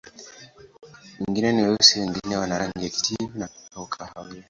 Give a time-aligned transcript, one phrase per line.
[1.19, 4.39] Wengine ni weusi, wengine wana rangi ya kijivu au kahawia.